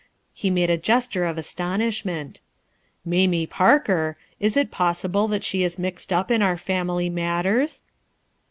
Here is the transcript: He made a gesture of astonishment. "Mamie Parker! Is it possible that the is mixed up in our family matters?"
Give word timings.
He 0.33 0.49
made 0.49 0.71
a 0.71 0.79
gesture 0.79 1.25
of 1.25 1.37
astonishment. 1.37 2.41
"Mamie 3.05 3.45
Parker! 3.45 4.17
Is 4.39 4.57
it 4.57 4.71
possible 4.71 5.27
that 5.27 5.43
the 5.43 5.63
is 5.63 5.77
mixed 5.77 6.11
up 6.11 6.31
in 6.31 6.41
our 6.41 6.57
family 6.57 7.07
matters?" 7.07 7.83